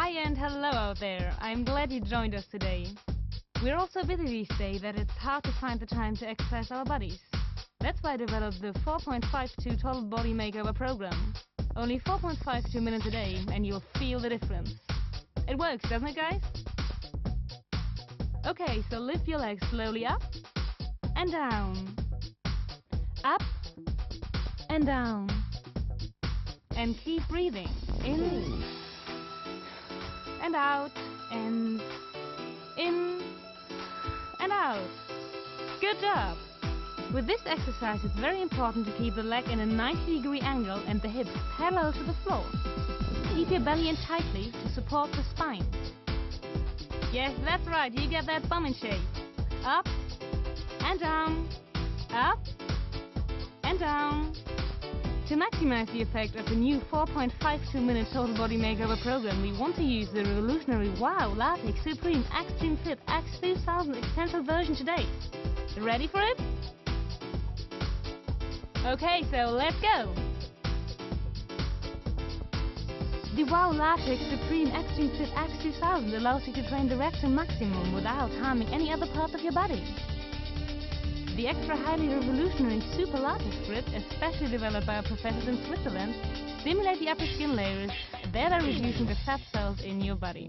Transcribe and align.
Hi 0.00 0.10
and 0.10 0.38
hello 0.38 0.68
out 0.68 1.00
there. 1.00 1.34
I'm 1.40 1.64
glad 1.64 1.90
you 1.90 2.00
joined 2.00 2.32
us 2.32 2.44
today. 2.52 2.86
We're 3.60 3.74
all 3.74 3.88
so 3.88 4.04
busy 4.04 4.26
these 4.26 4.48
days 4.56 4.80
that 4.82 4.96
it's 4.96 5.10
hard 5.10 5.42
to 5.42 5.52
find 5.60 5.80
the 5.80 5.86
time 5.86 6.14
to 6.18 6.28
exercise 6.28 6.70
our 6.70 6.84
bodies. 6.84 7.18
That's 7.80 8.00
why 8.00 8.12
I 8.12 8.16
developed 8.16 8.62
the 8.62 8.72
4.52 8.86 9.82
Total 9.82 10.02
Body 10.02 10.32
Makeover 10.32 10.72
program. 10.72 11.34
Only 11.74 11.98
4.52 11.98 12.80
minutes 12.80 13.06
a 13.06 13.10
day 13.10 13.44
and 13.52 13.66
you'll 13.66 13.82
feel 13.98 14.20
the 14.20 14.28
difference. 14.28 14.72
It 15.48 15.58
works, 15.58 15.88
doesn't 15.90 16.06
it 16.06 16.14
guys? 16.14 16.42
Okay, 18.46 18.84
so 18.88 19.00
lift 19.00 19.26
your 19.26 19.40
legs 19.40 19.66
slowly 19.68 20.06
up 20.06 20.22
and 21.16 21.32
down. 21.32 21.96
Up 23.24 23.42
and 24.70 24.86
down. 24.86 25.28
And 26.76 26.94
keep 27.04 27.26
breathing. 27.28 27.68
In 28.04 28.62
and 30.48 30.56
out 30.56 30.90
and 31.30 31.78
in 32.78 33.20
and 34.40 34.50
out. 34.50 34.88
Good 35.78 36.00
job! 36.00 36.38
With 37.12 37.26
this 37.26 37.42
exercise 37.44 38.00
it's 38.02 38.18
very 38.18 38.40
important 38.40 38.86
to 38.86 38.92
keep 38.92 39.14
the 39.14 39.22
leg 39.22 39.46
in 39.48 39.60
a 39.60 39.66
90 39.66 40.16
degree 40.16 40.40
angle 40.40 40.82
and 40.86 41.02
the 41.02 41.08
hips 41.08 41.28
parallel 41.58 41.92
to 41.92 42.02
the 42.02 42.14
floor. 42.24 42.46
Keep 43.34 43.50
your 43.50 43.60
belly 43.60 43.90
in 43.90 43.96
tightly 43.96 44.50
to 44.50 44.72
support 44.72 45.10
the 45.12 45.22
spine. 45.34 45.66
Yes, 47.12 47.36
that's 47.44 47.66
right, 47.66 47.92
you 47.92 48.08
get 48.08 48.24
that 48.24 48.48
bum 48.48 48.64
in 48.64 48.72
shape. 48.72 49.02
Up 49.66 49.86
and 50.80 50.98
down, 50.98 51.46
up 52.10 52.38
and 53.64 53.78
down. 53.78 54.34
To 55.28 55.36
maximize 55.36 55.92
the 55.92 56.00
effect 56.00 56.36
of 56.36 56.46
the 56.46 56.56
new 56.56 56.80
4.52 56.90 57.74
minute 57.74 58.08
total 58.14 58.34
body 58.34 58.56
makeover 58.56 58.98
program, 59.02 59.42
we 59.42 59.52
want 59.60 59.76
to 59.76 59.82
use 59.82 60.08
the 60.10 60.24
revolutionary 60.24 60.88
WOW 60.98 61.34
Latex 61.36 61.78
Supreme 61.84 62.24
Extreme 62.40 62.78
Fit 62.82 62.98
X2000 63.08 64.02
extensile 64.02 64.42
version 64.42 64.74
today. 64.74 65.04
Ready 65.78 66.08
for 66.08 66.22
it? 66.22 66.40
Okay, 68.86 69.22
so 69.30 69.50
let's 69.52 69.76
go! 69.82 70.14
The 73.36 73.44
WOW 73.44 73.72
Latex 73.72 74.22
Supreme 74.30 74.68
Extreme 74.68 75.10
Fit 75.10 75.28
X2000 75.36 76.16
allows 76.16 76.48
you 76.48 76.54
to 76.54 76.66
train 76.70 76.88
direct 76.88 77.20
to 77.20 77.28
maximum 77.28 77.92
without 77.92 78.30
harming 78.40 78.68
any 78.68 78.90
other 78.90 79.06
part 79.12 79.34
of 79.34 79.42
your 79.42 79.52
body. 79.52 79.84
The 81.38 81.46
extra 81.46 81.76
highly 81.76 82.08
revolutionary 82.08 82.80
Super 82.96 83.20
Latex 83.20 83.54
Grip, 83.68 83.86
especially 83.94 84.50
developed 84.50 84.88
by 84.88 84.96
our 84.96 85.04
professors 85.04 85.46
in 85.46 85.64
Switzerland, 85.66 86.16
stimulate 86.58 86.98
the 86.98 87.10
upper 87.10 87.26
skin 87.26 87.54
layers, 87.54 87.92
thereby 88.32 88.58
reducing 88.58 89.06
the 89.06 89.14
fat 89.24 89.38
cells 89.52 89.80
in 89.80 90.00
your 90.00 90.16
body. 90.16 90.48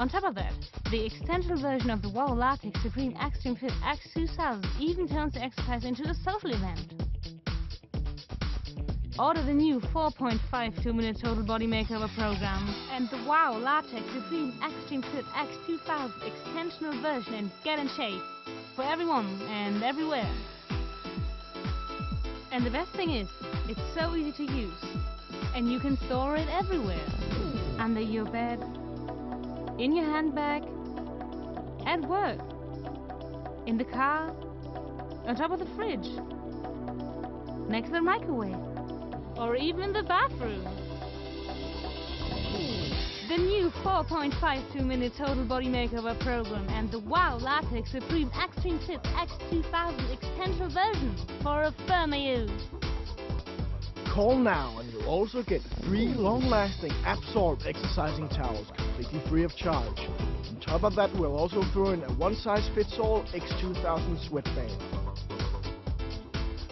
On 0.00 0.08
top 0.08 0.24
of 0.24 0.34
that, 0.34 0.52
the 0.90 1.06
extension 1.06 1.62
version 1.62 1.90
of 1.90 2.02
the 2.02 2.08
WOW 2.08 2.34
Latex 2.34 2.82
Supreme 2.82 3.16
Extreme 3.24 3.58
Fit 3.62 3.70
X2000 3.84 4.66
even 4.80 5.06
turns 5.06 5.34
the 5.34 5.42
exercise 5.44 5.84
into 5.84 6.02
a 6.02 6.14
social 6.14 6.50
event. 6.50 6.92
Order 9.20 9.44
the 9.44 9.54
new 9.54 9.78
4.52 9.94 10.84
minute 10.96 11.18
total 11.22 11.46
body 11.46 11.68
makeover 11.68 12.12
program 12.18 12.74
and 12.90 13.08
the 13.08 13.18
WOW 13.18 13.56
Latex 13.56 14.02
Supreme 14.12 14.52
Extreme 14.66 15.02
Fit 15.02 15.24
X2000 15.26 16.10
extensional 16.26 17.00
version 17.00 17.34
and 17.34 17.52
get 17.62 17.78
in 17.78 17.86
shape 17.96 18.65
for 18.76 18.84
everyone 18.84 19.40
and 19.48 19.82
everywhere. 19.82 20.30
And 22.52 22.64
the 22.64 22.70
best 22.70 22.90
thing 22.90 23.10
is, 23.10 23.26
it's 23.68 23.80
so 23.94 24.14
easy 24.14 24.32
to 24.32 24.52
use. 24.52 24.84
And 25.54 25.72
you 25.72 25.80
can 25.80 25.96
store 26.04 26.36
it 26.36 26.46
everywhere. 26.50 27.00
Under 27.78 28.02
your 28.02 28.26
bed, 28.26 28.62
in 29.78 29.96
your 29.96 30.04
handbag, 30.04 30.62
at 31.86 32.00
work, 32.02 32.38
in 33.66 33.78
the 33.78 33.84
car, 33.84 34.34
on 35.26 35.36
top 35.36 35.52
of 35.52 35.58
the 35.58 35.66
fridge, 35.74 36.08
next 37.68 37.88
to 37.88 37.94
the 37.94 38.02
microwave, 38.02 38.56
or 39.38 39.56
even 39.56 39.82
in 39.84 39.92
the 39.94 40.02
bathroom. 40.02 40.85
The 43.66 43.72
new 43.72 44.30
4.52 44.30 44.86
minute 44.86 45.12
total 45.18 45.44
body 45.44 45.66
makeover 45.66 46.16
program 46.20 46.68
and 46.68 46.88
the 46.88 47.00
WOW 47.00 47.38
Latex 47.38 47.90
Supreme 47.90 48.30
Extreme 48.40 48.78
Fit 48.86 49.02
X2000 49.02 50.12
extension 50.12 50.70
version 50.70 51.16
for 51.42 51.64
a 51.64 51.74
firmer 51.88 52.14
you. 52.14 52.48
Call 54.14 54.38
now 54.38 54.78
and 54.78 54.92
you'll 54.92 55.08
also 55.08 55.42
get 55.42 55.62
three 55.82 56.06
long-lasting 56.06 56.92
Absorb 57.04 57.58
exercising 57.66 58.28
towels 58.28 58.68
completely 58.76 59.20
free 59.28 59.42
of 59.42 59.56
charge. 59.56 59.98
On 59.98 60.60
top 60.60 60.84
of 60.84 60.94
that, 60.94 61.12
we'll 61.16 61.36
also 61.36 61.64
throw 61.72 61.90
in 61.90 62.04
a 62.04 62.12
one-size-fits-all 62.12 63.24
X2000 63.34 64.28
sweatband. 64.28 64.80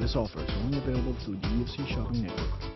This 0.00 0.14
offer 0.14 0.38
is 0.38 0.50
only 0.62 0.78
available 0.78 1.16
through 1.24 1.34
the 1.38 1.48
EFC 1.48 1.88
Shopping 1.88 2.22
Network. 2.22 2.75